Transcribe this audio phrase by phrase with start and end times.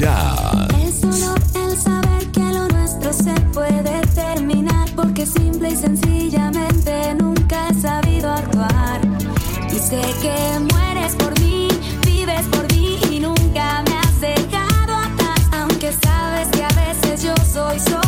[0.00, 4.88] Es solo el saber que lo nuestro se puede terminar.
[4.94, 9.00] Porque simple y sencillamente nunca he sabido actuar.
[9.68, 11.66] Y sé que mueres por mí,
[12.06, 15.40] vives por mí y nunca me has dejado atrás.
[15.58, 18.07] Aunque sabes que a veces yo soy solo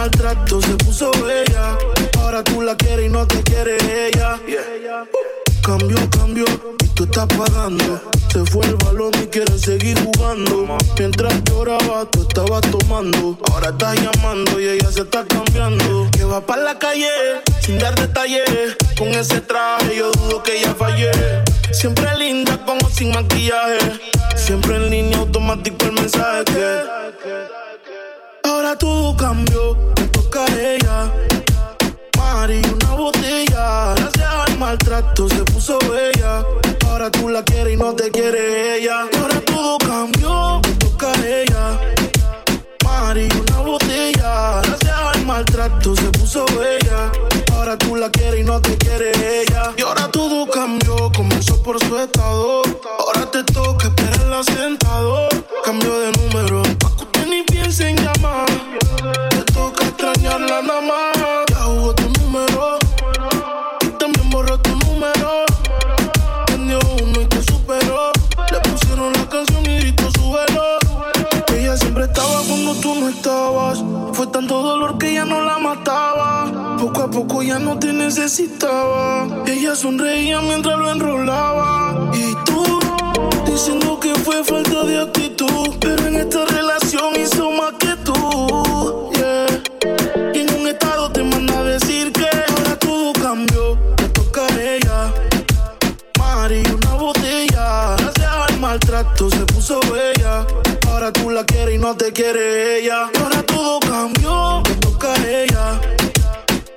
[0.00, 1.76] maltrato se puso bella.
[2.20, 4.40] Ahora tú la quieres y no te quiere ella.
[5.62, 6.44] Cambio, cambio,
[6.82, 8.00] y tú estás pagando.
[8.32, 10.78] Se fue el balón y quieres seguir jugando.
[10.98, 13.38] Mientras lloraba, tú estabas tomando.
[13.50, 16.08] Ahora estás llamando y ella se está cambiando.
[16.12, 17.10] Que va para la calle
[17.60, 18.76] sin dar detalles.
[18.96, 21.10] Con ese traje yo dudo que ella fallé.
[21.72, 24.00] Siempre linda como sin maquillaje.
[24.34, 27.69] Siempre en línea automático el mensaje que.
[28.60, 31.10] Ahora todo cambió, te toca ella.
[32.18, 33.94] Mari, una botella.
[33.94, 36.44] Gracias al maltrato se puso bella.
[36.86, 39.06] Ahora tú la quieres y no te quiere ella.
[39.10, 41.80] Y ahora todo cambió, te toca ella.
[42.84, 44.60] Mari, una botella.
[44.60, 47.10] Gracias al maltrato se puso bella.
[47.54, 49.10] Ahora tú la quieres y no te quiere
[49.40, 49.72] ella.
[49.74, 52.60] Y ahora todo cambió, comenzó por su estado.
[52.98, 55.30] Ahora te toca esperarla sentado.
[55.64, 58.10] Cambio de número, pa' que usted ni piense en llamar.
[58.10, 58.19] Te toca
[60.62, 61.46] nada más.
[61.48, 62.78] Ya jugó tu número.
[63.82, 65.44] Y también borró tu número.
[66.46, 68.12] Prendió uno y te superó.
[68.50, 70.78] Le pusieron la canción y gritó su velo.
[71.54, 73.82] Ella siempre estaba cuando tú no estabas.
[74.12, 76.76] Fue tanto dolor que ya no la mataba.
[76.78, 79.26] Poco a poco ya no te necesitaba.
[79.46, 82.10] Ella sonreía mientras lo enrolaba.
[82.14, 82.80] Y tú,
[83.46, 85.76] diciendo que fue falta de actitud.
[85.80, 88.69] Pero en esta relación hizo más que tú.
[98.70, 100.46] Maltrato se puso bella.
[100.86, 103.10] Ahora tú la quieres y no te quiere ella.
[103.20, 105.80] Ahora todo cambió, te toca a ella.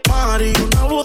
[0.10, 1.03] Mari, una botella.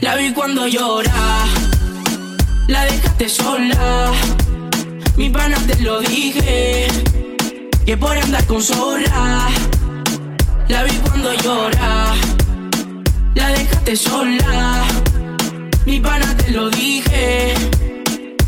[0.00, 1.44] La vi cuando llora.
[2.68, 4.12] La dejaste sola.
[5.16, 6.88] Mi pana te lo dije.
[7.86, 9.48] Que por andar con sola.
[10.68, 12.14] La vi cuando llora.
[13.34, 14.84] La dejaste sola.
[15.86, 17.54] Mi pana te lo dije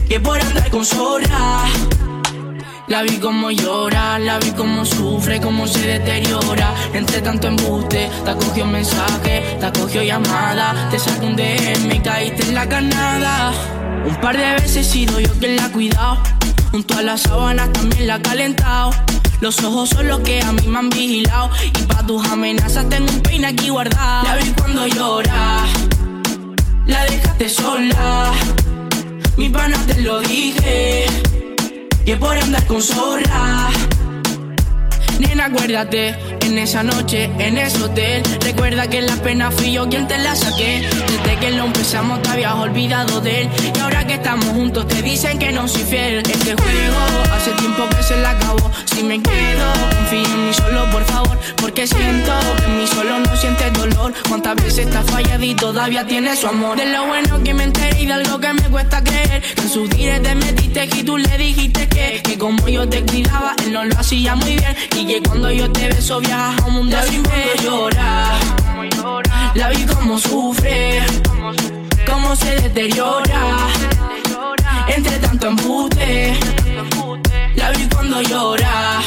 [0.08, 1.64] que por andar con sola.
[2.88, 6.72] La vi como llora, la vi como sufre, como se deteriora.
[6.92, 10.88] Entre tanto embuste, te acogió mensaje, te acogió llamada.
[10.90, 13.52] Te sacó un DM y caíste en la canada.
[14.06, 16.18] Un par de veces he sido yo quien la ha cuidado.
[16.70, 18.92] Junto a las sábanas también la ha calentado.
[19.40, 21.50] Los ojos son los que a mí me han vigilado.
[21.64, 24.22] Y pa' tus amenazas tengo un peine aquí guardado.
[24.28, 25.64] La vi cuando llora,
[26.86, 28.32] la dejaste sola.
[29.36, 31.06] Mi pana te lo dije,
[32.06, 33.68] que por andar con sola.
[35.18, 36.14] Nena, acuérdate,
[36.46, 38.22] en esa noche, en ese hotel.
[38.40, 40.88] Recuerda que la pena fui yo quien te la saqué.
[41.22, 43.50] Desde que lo empezamos te habías olvidado de él.
[43.74, 46.18] Y ahora que estamos juntos te dicen que no soy fiel.
[46.18, 46.98] Este juego
[47.32, 48.70] hace tiempo que se la acabó.
[48.94, 51.38] Si me quedo, confío en mí solo, por favor.
[51.56, 54.14] Porque siento que en mí solo no sientes dolor.
[54.28, 56.76] Cuántas veces estás fallado y todavía tienes su amor.
[56.76, 59.42] De lo bueno que me enteré y de algo que me cuesta creer.
[59.42, 63.02] Que en sus días te metiste y tú le dijiste que, que como yo te
[63.02, 64.76] cuidaba, él no lo hacía muy bien.
[64.96, 68.38] Y que cuando yo te beso viajas a un mundo sin ver llora.
[69.54, 71.02] La vi como sufre,
[72.06, 73.42] cómo se deteriora.
[74.88, 76.38] Entre tanto embute,
[77.54, 79.00] la vi cuando llora.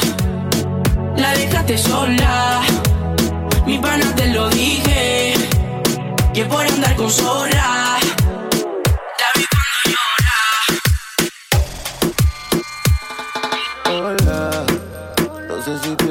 [1.16, 2.60] La dejaste sola,
[3.66, 5.34] mi pana te lo dije,
[6.34, 7.79] que por andar con sola.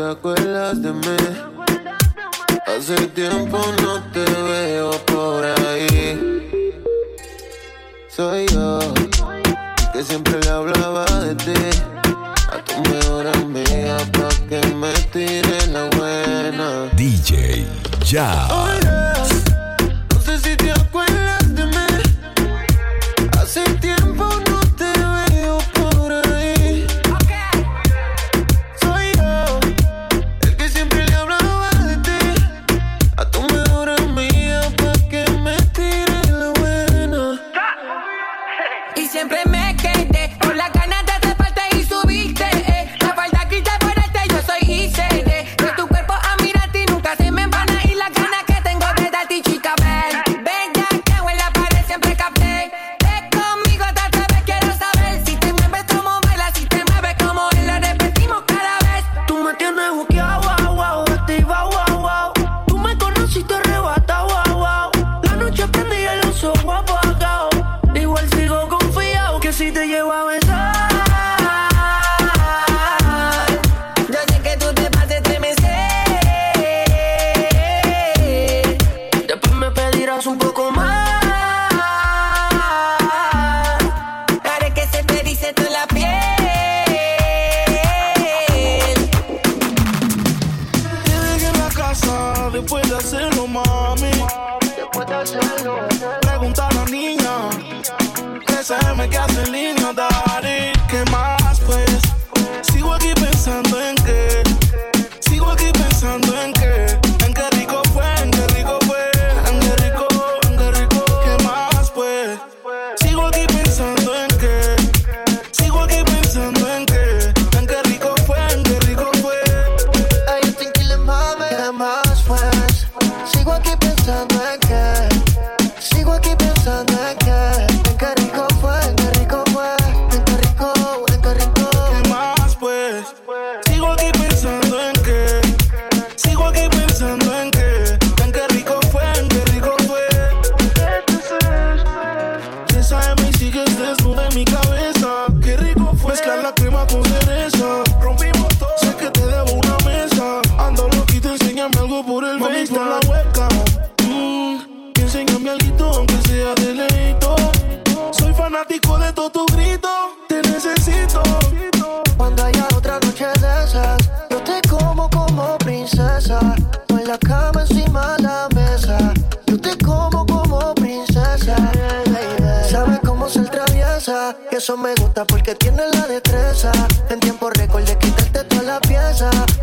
[0.09, 1.17] Acuerdas de mí.
[2.65, 6.51] Hace tiempo no te veo por ahí.
[8.07, 8.79] Soy yo,
[9.93, 11.53] que siempre le hablaba de ti.
[12.51, 16.89] A tu mejor amiga pa' que me tire la buena.
[16.95, 17.67] DJ
[18.03, 18.49] Jazz.
[18.51, 19.08] Hola,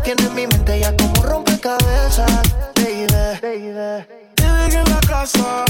[0.07, 2.31] Tiene mi mente ya como rompecabezas,
[2.75, 4.05] baby.
[4.35, 5.66] Te en la casa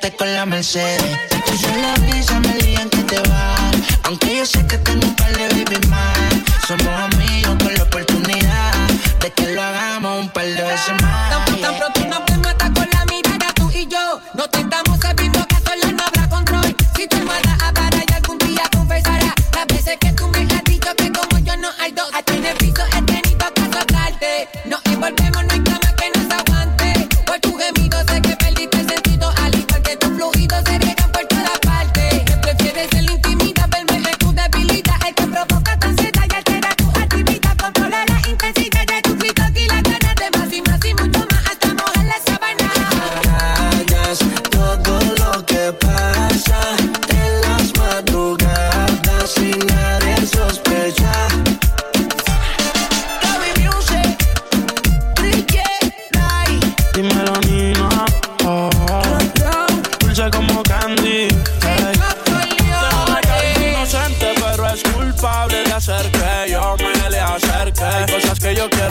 [0.00, 1.18] Quédate con la Mercedes.
[1.44, 3.76] Tus las visas me digan que te vas.
[4.04, 6.16] Aunque yo sé que tengo un par de baby más.
[6.66, 7.79] Somos amigos con la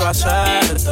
[0.10, 0.90] complacerte.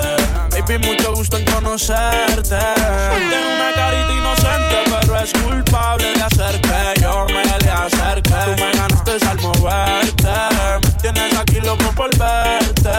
[0.52, 2.42] Baby, mucho gusto en conocerte.
[2.44, 8.30] Tengo una carita inocente, pero es culpable de hacer que yo me le acerque.
[8.30, 10.98] Tú me ganaste al moverte.
[11.02, 12.92] Tienes aquí loco por verte.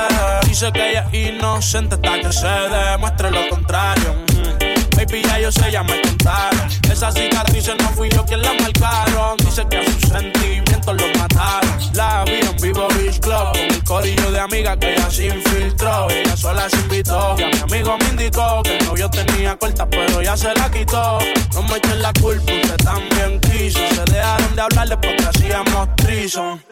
[0.46, 4.14] Dice que ella es inocente hasta que se demuestre lo contrario.
[4.32, 4.96] Mm.
[4.96, 6.68] Baby, ya yo sé, ya me contaron.
[6.90, 9.36] Esas cicatrices no fui yo quien las marcaron.
[9.38, 9.84] Dice que
[13.88, 17.34] Corillo de amigas que ella se infiltró, ella sola se invitó.
[17.38, 20.70] Y a mi amigo me indicó que el novio tenía corta, pero ya se la
[20.70, 21.18] quitó.
[21.54, 23.80] No me echen la culpa, usted también quiso.
[23.94, 26.62] Se dejaron de hablar después que hacíamos trison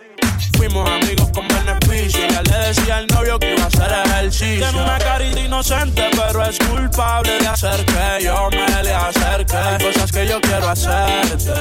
[0.56, 2.20] fuimos amigos con beneficio.
[2.28, 4.68] Ya le decía al novio que iba a hacer ejercicio.
[4.68, 9.56] Tiene una carita inocente, pero es culpable de hacer que yo me le acerque.
[9.56, 11.52] Hay cosas que yo quiero hacerte.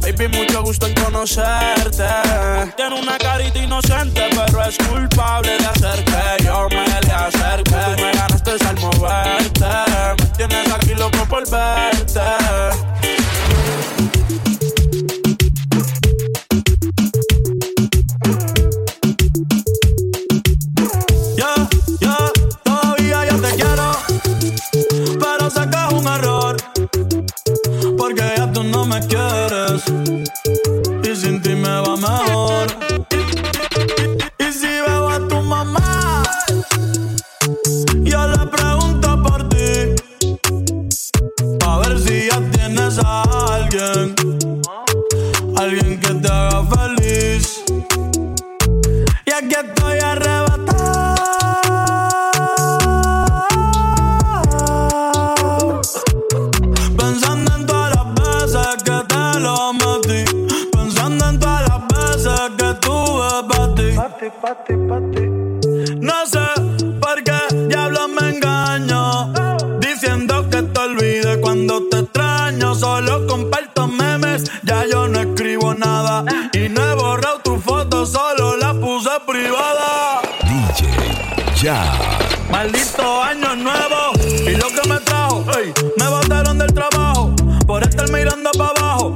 [0.00, 2.04] Baby, mucho gusto en conocerte.
[2.76, 7.74] Tiene una carita inocente, pero es culpable de hacer que yo me le acerque.
[7.96, 9.66] Tú me ganaste al moverte.
[10.18, 12.20] Me tienes aquí loco por verte.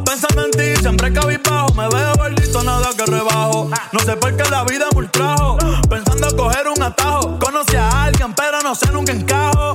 [0.04, 1.72] pensando en ti, siempre cabizbajo.
[1.74, 3.70] Me veo gordito, nada que rebajo.
[3.92, 7.38] No sé por qué la vida me ultrajo, pensando coger un atajo.
[7.38, 9.74] Conocí a alguien, pero no sé nunca encajo.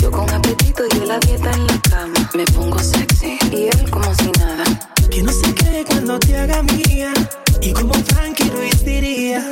[0.00, 2.30] Yo con apetito y él a dieta en la cama.
[2.34, 4.64] Me pongo sexy y él como si nada.
[5.10, 7.12] Que no se cree cuando te haga mía.
[7.60, 9.42] Y como Frankie Ruiz diría,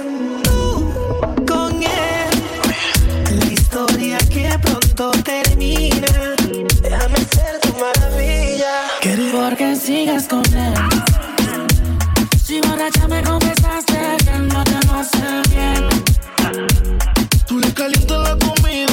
[0.42, 0.92] tú
[1.46, 3.38] con él.
[3.38, 6.34] La historia que pronto termina.
[6.82, 8.86] Déjame ser tu maravilla.
[9.32, 10.74] Porque sigues con él.
[12.44, 15.88] Si borracha me confesaste que no te hace bien.
[17.46, 18.85] Tú le calientas la comida,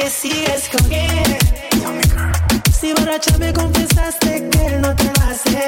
[0.00, 0.88] Porque sigues con.
[2.72, 5.59] Si borracha me confesaste que él no te lo hace bien.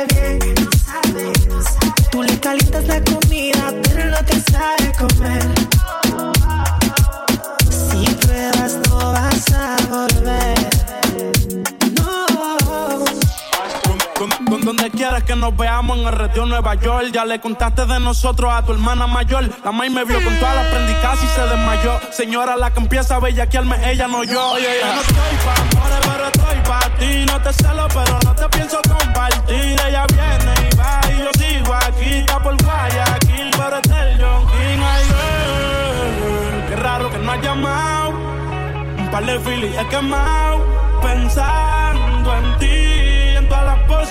[15.42, 17.08] Nos veamos en el retiro Nueva York.
[17.12, 19.50] Ya le contaste de nosotros a tu hermana mayor.
[19.64, 22.00] La maíz me vio con todas las prendicas y se desmayó.
[22.12, 24.52] Señora, la que empieza a bellaquearme, ella no yo.
[24.52, 27.24] Oye, yo no estoy pa' amores, pero estoy pa' ti.
[27.26, 29.76] No te celo, pero no te pienso compartir.
[29.84, 32.10] Ella viene y va y yo sigo aquí.
[32.20, 34.82] Está por Guayaquil, pero es el John King.
[34.92, 38.10] Ay, girl, qué raro que no has llamado.
[38.10, 40.60] Un par de filis he quemado.
[41.02, 42.71] Pensando en ti,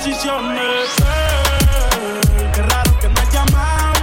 [0.02, 0.90] posiciones.
[0.98, 3.94] Girl, Qué raro que no has llamado.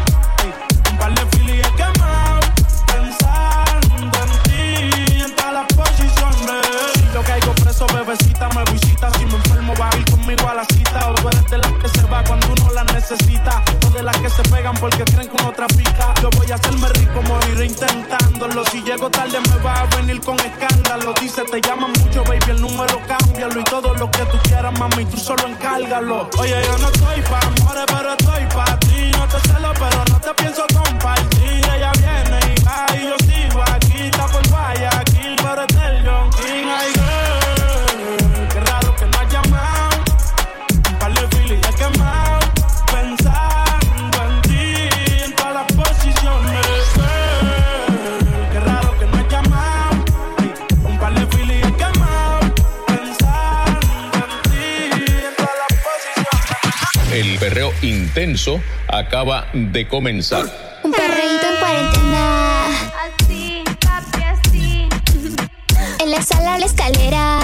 [0.93, 2.41] Un par de filis he quemado.
[2.87, 6.67] Pensando en ti, en todas las posiciones.
[6.95, 9.11] Si yo caigo preso, bebecita, me visita.
[9.19, 11.11] Si me enfermo, va a ir conmigo a la cita.
[11.11, 13.63] O eres de las que se va cuando uno la necesita.
[13.85, 16.15] O de las que se pegan porque creen que uno trafica.
[16.23, 18.65] Yo voy a hacerme rico, moriré intentándolo.
[18.67, 21.13] Si llego tarde, me va a venir con escándalo.
[21.21, 23.18] Dice, te llaman mucho, baby, el número cámbialo.
[23.99, 26.31] Lo que tú quieras, mami, tú solo encárgalo.
[26.39, 29.11] Oye, yo no estoy pa' amores, pero estoy pa' ti.
[29.11, 30.65] No te celo, pero no te pienso
[58.09, 60.45] intenso acaba de comenzar.
[60.83, 62.67] Un perreíto en cuarentena.
[63.05, 64.89] Así, papi, así,
[66.01, 67.39] En la sala, la escalera.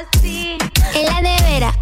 [0.00, 0.58] así.
[0.94, 1.72] En la nevera.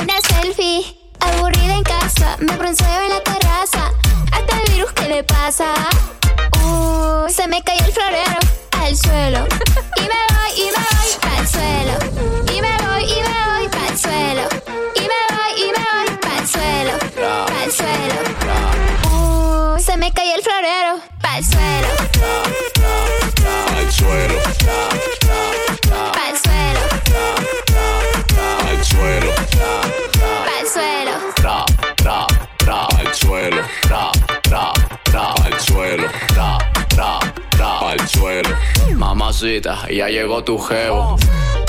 [0.00, 0.96] Una selfie.
[1.20, 2.36] Aburrida en casa.
[2.40, 3.92] Me bronceo en la terraza.
[4.32, 5.66] Hasta el virus, ¿qué le pasa?
[6.64, 7.60] Uy, se me
[39.40, 41.16] Mamacita, ya llegó tu jevo.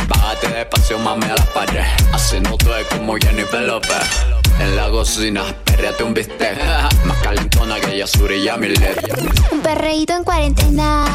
[0.07, 1.83] Bájate despacio, mami, a la pared.
[2.11, 4.25] Así no tú es como Jennifer López.
[4.59, 6.57] En la cocina, perreate un bistec.
[7.05, 9.51] Más calentona que Yasuri y Yamilet.
[9.51, 11.05] Un perreíto en cuarentena.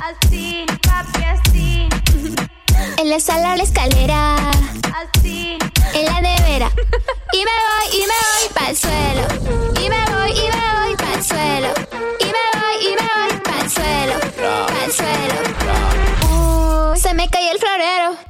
[0.00, 1.88] Así, papi, así.
[2.96, 4.36] En la sala, la escalera.
[5.14, 5.58] Así.
[5.92, 6.70] En la nevera.
[7.34, 9.77] Y me voy, y me voy pa'l suelo.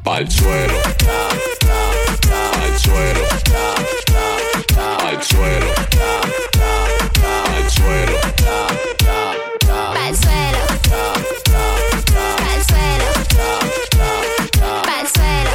[0.09, 0.81] Pa'l suelo.
[2.55, 3.21] Pa'l suelo.
[4.99, 5.75] Pa'l suelo.
[7.45, 8.17] Pa'l suelo.
[9.93, 10.63] Pa'l suelo.
[14.87, 15.53] Pa'l suelo.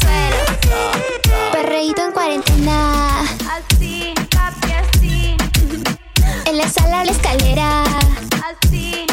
[0.00, 0.40] Suelo.
[1.52, 2.78] Perreíto en cuarentena.
[3.52, 5.36] Así, papi, así.
[6.46, 7.84] En la sala, la escalera.
[8.48, 9.07] Así.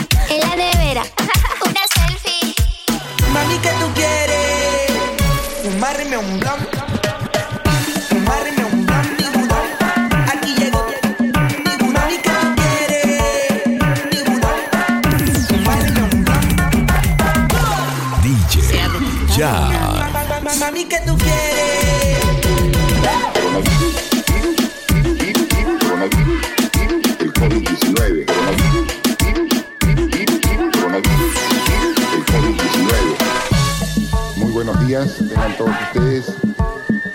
[35.70, 36.26] Ustedes.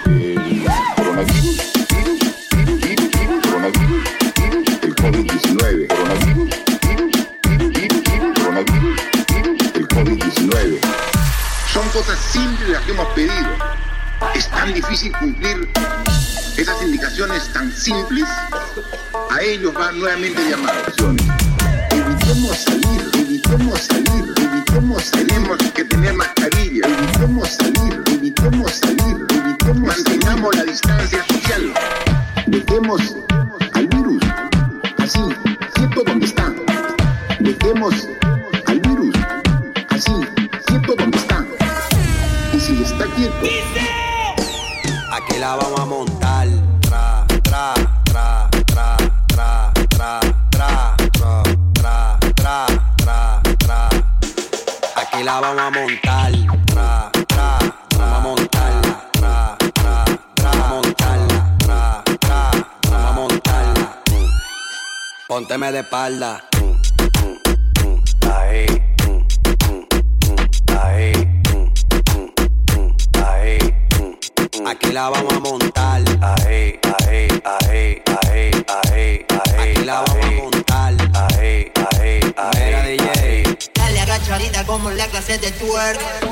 [0.07, 0.65] El
[0.97, 2.19] coronavirus, virus,
[2.51, 4.05] virus, virus, virus, coronavirus,
[4.37, 5.87] virus, el COVID-19.
[5.89, 6.51] Coronavirus,
[6.83, 7.11] virus,
[7.43, 8.97] virus, virus, virus, coronavirus,
[9.29, 10.81] virus, el COVID-19.
[11.73, 13.51] Son cosas simples las que hemos pedido.
[14.35, 15.69] Es tan difícil cumplir
[16.57, 18.29] esas indicaciones tan simples.
[19.31, 20.95] A ellos van nuevamente llamados.
[21.91, 26.15] Evitemos salir, evitemos salir, evitemos tenemos que tener
[32.81, 33.17] dejemos
[33.75, 34.23] al virus.
[34.99, 35.21] Así,
[35.75, 36.53] quieto donde está,
[37.41, 38.09] dejemos
[65.61, 66.49] Pónteme de espalda.
[74.67, 76.03] Aquí la vamos a montar.
[76.23, 79.27] Ahí, ahí, ahí, ahí, ahí, ahí.
[79.59, 80.95] Aquí la vamos a montar.
[81.15, 81.71] Ahí,
[82.01, 83.59] ahí, ahí.
[83.75, 86.30] Dale como la clase de twerk.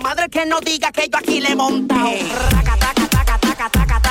[0.00, 2.10] Madre que no diga que yo aquí le he montado.
[2.50, 4.05] Raca,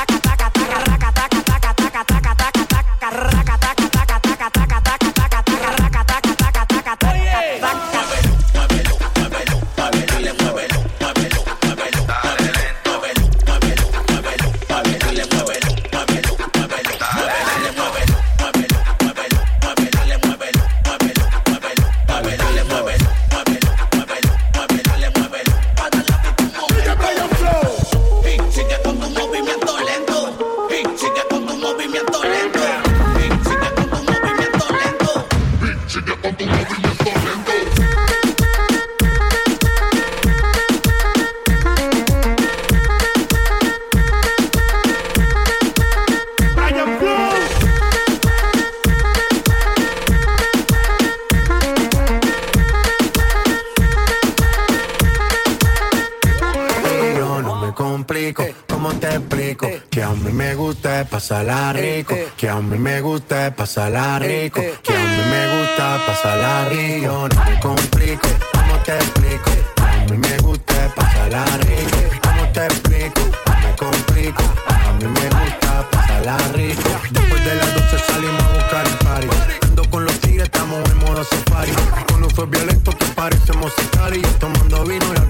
[61.36, 66.70] pasarla rico, que a mí me gusta pasarla rico, que a mí me gusta pasarla
[66.70, 67.28] rico.
[67.28, 69.52] No me complico, ¿cómo te explico?
[69.82, 73.22] A mí me gusta pasarla rico, ¿cómo te explico?
[73.48, 76.90] No me complico, a mí me gusta pasarla rico.
[77.12, 79.28] Después de las 12 salimos a buscar el party,
[79.64, 81.74] ando con los tigres, estamos en modo safari.
[82.08, 83.74] Con luces violentos que parecemos
[84.14, 85.25] y yo tomando vino y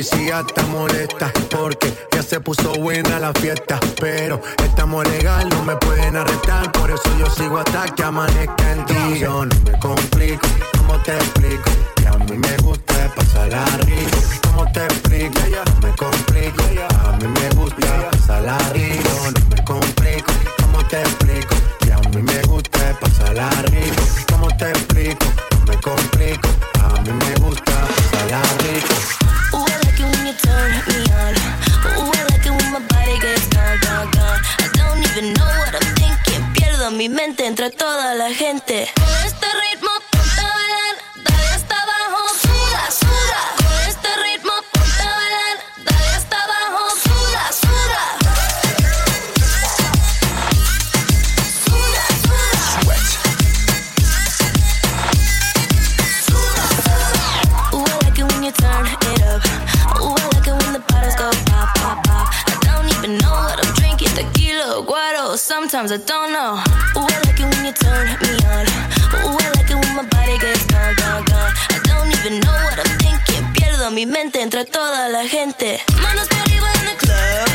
[0.00, 3.78] policía está molesta porque ya se puso buena la fiesta.
[4.00, 6.72] Pero estamos legal, no me pueden arrestar.
[6.72, 9.18] Por eso yo sigo hasta que amanezca en ti.
[9.20, 11.70] Yo no me complico, ¿cómo te explico?
[11.96, 14.18] Que a mí me gusta pasarla rico.
[14.44, 15.38] ¿Cómo te explico?
[15.66, 16.62] No me complico,
[17.04, 19.10] a mí me gusta pasarla rico.
[19.34, 20.32] No me complico,
[20.62, 21.54] ¿cómo te explico?
[21.80, 24.02] Que a mí me gusta pasarla rico.
[24.32, 25.26] ¿Cómo te explico?
[25.50, 26.48] No me complico,
[26.84, 27.72] a mí me gusta
[28.10, 29.19] pasarla rico.
[37.00, 38.86] mi mente entre toda la gente.
[65.70, 66.58] Sometimes I don't know.
[66.96, 68.66] Ooh, I like it when you turn me on.
[69.14, 71.52] Ooh, I like it when my body gets gone, gone, gone.
[71.70, 73.44] I don't even know what I'm thinking.
[73.54, 75.80] Pierdo mi mente entre toda la gente.
[76.02, 77.49] Manos para arriba en the club.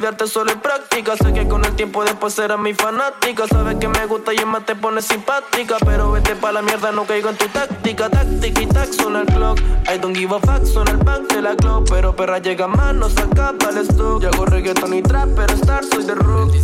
[0.00, 1.14] Olvidarte solo es práctica.
[1.16, 3.46] Sé que con el tiempo después serás mi fanática.
[3.46, 5.76] Sabes que me gusta y en más te pones simpática.
[5.84, 8.08] Pero vete pa' la mierda, no caigo en tu táctica.
[8.08, 9.60] Táctica y tac, suena el clock.
[9.92, 11.90] I don't give a fuck, suena el bank de la clock.
[11.90, 14.22] Pero perra llega más, no se acaba el stock.
[14.22, 16.54] Yo hago reggaeton y trap, pero star soy de rock.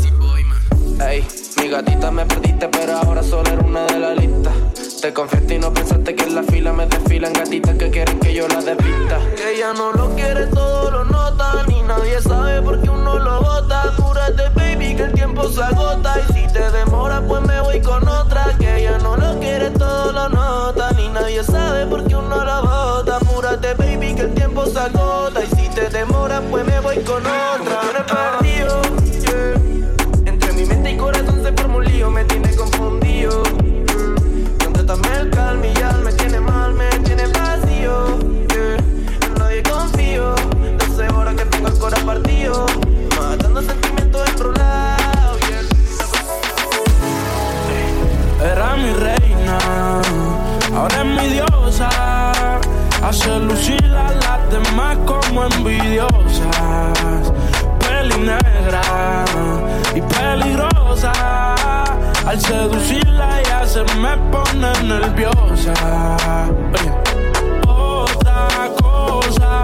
[1.07, 1.27] Ey,
[1.61, 4.51] mi gatita me perdiste, pero ahora solo era una de la lista.
[5.01, 8.35] Te confieso y no pensaste que en la fila me desfilan gatitas que quieren que
[8.35, 9.19] yo las despista.
[9.37, 11.65] Que ella no lo quiere, todo lo nota.
[11.69, 13.83] Ni nadie sabe por qué uno lo bota.
[13.83, 16.15] Apúrate, baby, que el tiempo se agota.
[16.19, 18.57] Y si te demora, pues me voy con otra.
[18.59, 20.91] Que ella no lo quiere, todo lo nota.
[20.93, 23.17] Ni nadie sabe por qué uno lo bota.
[23.17, 25.45] Apúrate, baby, que el tiempo se agota.
[25.45, 28.36] Y si te demora, pues me voy con otra.
[35.37, 38.19] Y ya me tiene mal, me tiene vacío.
[38.49, 38.77] yeah.
[39.27, 40.35] En nadie confío,
[40.79, 42.67] 12 horas que tengo el corazón partido.
[43.21, 45.41] Matando sentimientos enrolados.
[48.43, 49.59] Era mi reina,
[50.75, 51.89] ahora es mi diosa.
[53.03, 57.33] Hace lucir a las demás como envidiosas.
[57.79, 59.25] Peli negra
[59.95, 61.13] y peligrosa.
[62.27, 64.17] Al seducirla ya se me
[64.83, 65.75] nerviosa.
[67.67, 69.63] Otra cosa,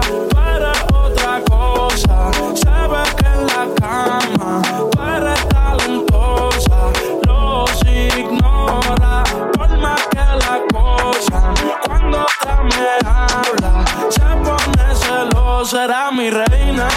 [0.55, 2.31] eres otra cosa.
[2.63, 6.91] Sabes que en la cama tú eres talentosa.
[7.27, 9.23] Los ignora
[9.57, 11.53] por más que la cosa.
[11.87, 15.85] Cuando otra me habla, se pone celosa.
[15.85, 16.87] Era mi reina,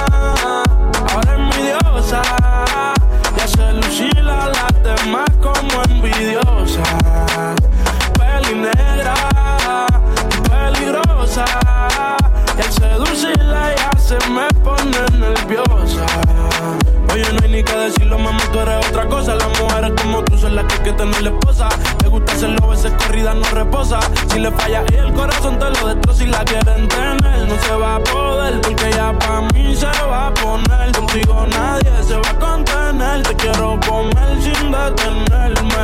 [20.87, 21.69] que tener la esposa.
[22.01, 23.99] Le gusta hacerlo, veces corrida no reposa.
[24.29, 27.49] Si le falla y el corazón te lo destroza y la quieren tener.
[27.49, 30.93] No se va a poder porque ya pa' mí se va a poner.
[30.93, 33.23] Contigo nadie se va a contener.
[33.25, 35.83] Te quiero comer sin detenerme.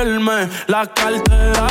[0.00, 1.66] Él me la cartera.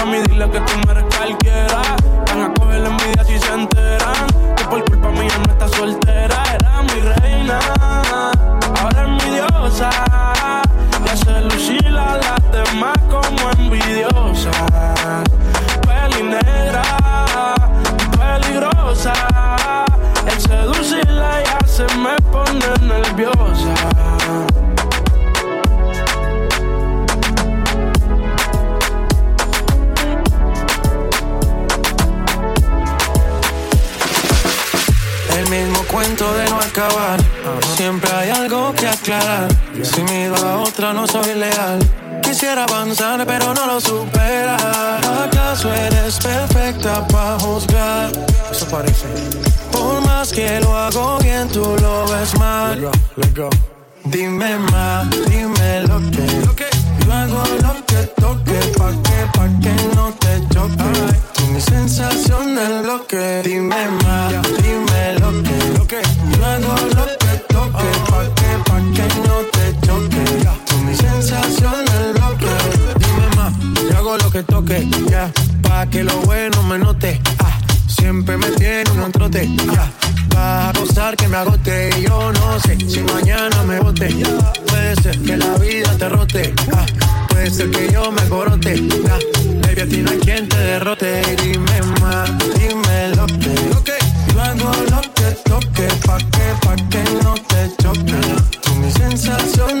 [0.00, 1.82] A mí dile que tú no eres cualquiera.
[2.26, 4.26] Van a coger la envidia si se enteran.
[4.54, 6.40] Que por culpa mía no está soltera.
[6.54, 7.58] Era mi reina.
[8.80, 10.67] Ahora es mi diosa.
[12.78, 14.50] Demás como envidiosa.
[15.82, 16.82] Peli negra,
[18.16, 19.12] peligrosa.
[20.26, 23.74] El seducirla ya se me pone nerviosa.
[35.36, 37.18] El mismo cuento de no acabar.
[37.76, 39.48] Siempre hay algo que aclarar.
[39.82, 41.80] Si miro a otra, no soy leal.
[42.28, 44.54] Quisiera avanzar, pero no lo supera.
[45.24, 48.12] ¿Acaso eres perfecta para juzgar?
[48.52, 49.06] Eso parece.
[49.72, 52.90] Por más que lo hago bien, tú lo ves mal.
[54.04, 56.26] Dime más, dime lo que.
[57.06, 61.14] Yo hago lo que toque, pa' que, pa' que no te choque.
[61.32, 63.40] Tú mi sensación del bloque.
[63.42, 64.27] Dime más,
[75.86, 77.56] Que lo bueno me note, ah.
[77.86, 79.90] Siempre me tiene un trote, ya.
[80.34, 84.08] Vas a gozar que me agote y yo no sé si mañana me bote.
[84.66, 86.84] Puede ser que la vida te rote, ah.
[87.28, 88.80] Puede ser que yo me corote.
[88.82, 89.18] Nah,
[89.62, 91.22] baby, a no hay quien te derrote.
[91.42, 93.98] Dime más, dime lo que.
[94.90, 98.20] Lo que toque, pa' que, pa' que no te choque.
[98.62, 99.80] Tú mi sensación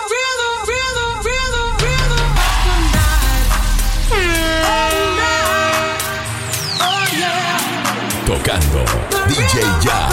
[8.43, 10.09] DJ Ya.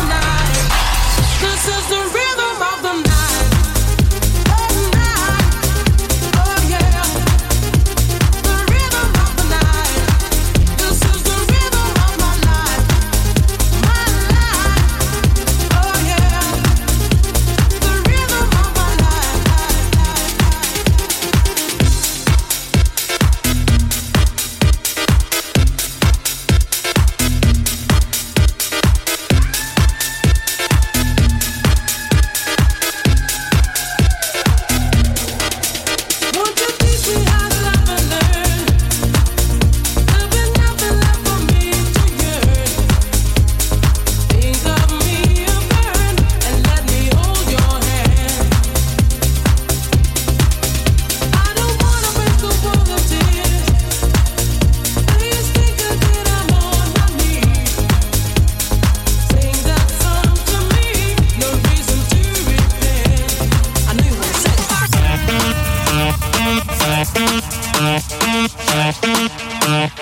[69.79, 69.95] Ando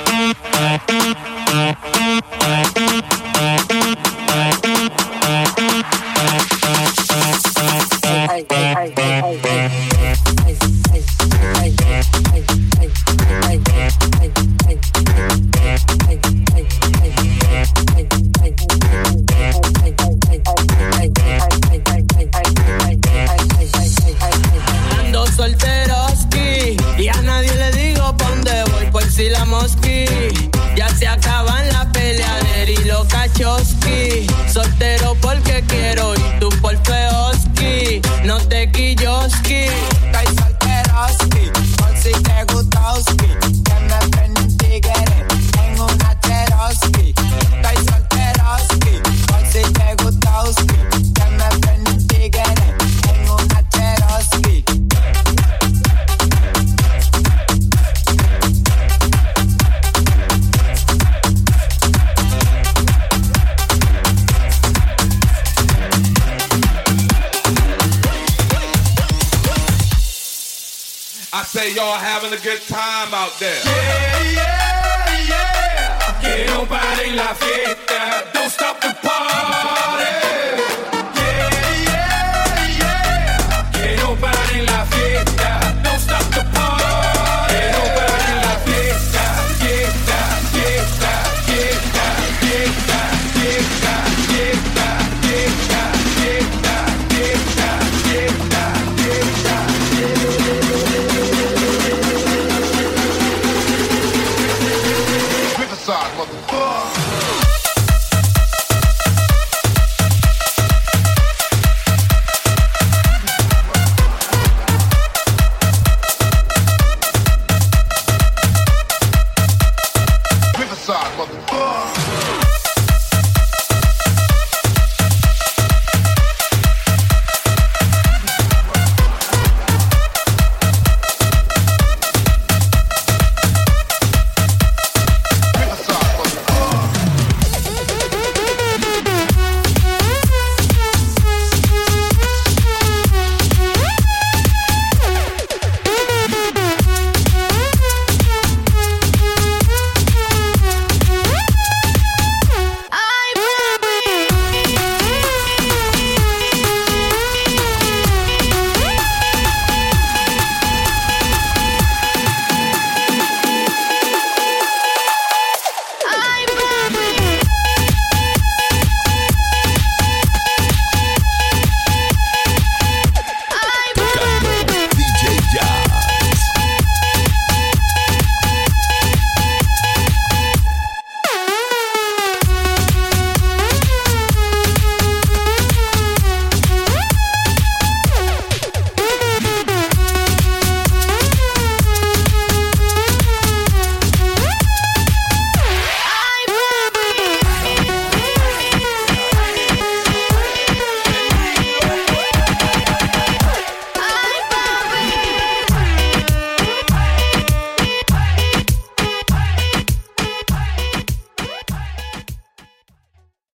[71.32, 73.60] I say y'all having a good time out there.
[73.64, 75.28] yeah, yeah.
[75.28, 76.20] yeah.
[76.20, 78.35] Que no pare la fiesta.